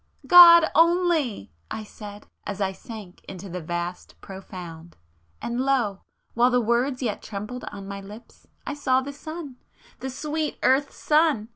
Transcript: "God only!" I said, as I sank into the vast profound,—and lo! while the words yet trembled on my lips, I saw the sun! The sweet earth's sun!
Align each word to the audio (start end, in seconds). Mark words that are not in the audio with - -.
"God 0.25 0.71
only!" 0.73 1.51
I 1.69 1.83
said, 1.83 2.25
as 2.47 2.59
I 2.59 2.71
sank 2.71 3.23
into 3.25 3.49
the 3.49 3.61
vast 3.61 4.19
profound,—and 4.19 5.61
lo! 5.61 6.01
while 6.33 6.49
the 6.49 6.59
words 6.59 7.03
yet 7.03 7.21
trembled 7.21 7.65
on 7.65 7.87
my 7.87 8.01
lips, 8.01 8.47
I 8.65 8.73
saw 8.73 9.01
the 9.01 9.13
sun! 9.13 9.57
The 9.99 10.09
sweet 10.09 10.57
earth's 10.63 10.95
sun! 10.97 11.49